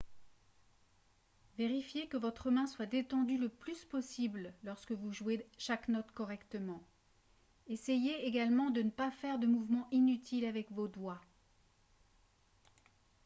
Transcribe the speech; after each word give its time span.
vérifiez 1.59 2.07
que 2.07 2.17
votre 2.17 2.49
main 2.49 2.65
soit 2.65 2.87
détendue 2.87 3.37
le 3.37 3.49
plus 3.49 3.85
possible 3.85 4.51
lorsque 4.63 4.93
vous 4.93 5.11
jouez 5.13 5.45
chaque 5.59 5.89
note 5.89 6.11
correctement 6.11 6.81
essayez 7.67 8.25
également 8.25 8.71
de 8.71 8.81
ne 8.81 8.89
pas 8.89 9.11
faire 9.11 9.37
de 9.37 9.45
mouvements 9.45 9.87
inutiles 9.91 10.45
avec 10.47 10.71
vos 10.71 10.87
doigts 10.87 11.21